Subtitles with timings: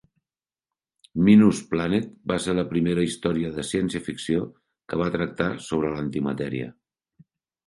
[1.27, 4.41] "Minus Planet" va ser la primera història de ciència-ficció
[4.95, 6.73] que va tractar sobre l'antimatèria.